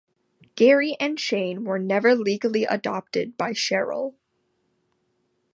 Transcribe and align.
Gary 0.55 0.97
and 0.99 1.19
Shane 1.19 1.63
were 1.63 1.77
never 1.77 2.15
legally 2.15 2.63
adopted 2.65 3.37
by 3.37 3.51
Sheryl. 3.51 4.15